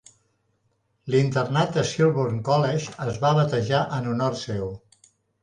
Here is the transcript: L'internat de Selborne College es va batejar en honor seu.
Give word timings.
L'internat 1.15 1.75
de 1.79 1.83
Selborne 1.89 2.39
College 2.49 2.97
es 3.05 3.21
va 3.27 3.35
batejar 3.41 3.83
en 4.01 4.11
honor 4.15 4.41
seu. 4.47 4.67